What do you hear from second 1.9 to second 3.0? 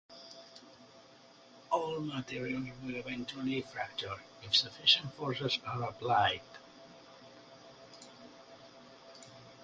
materials will